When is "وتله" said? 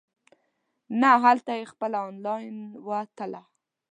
2.87-3.41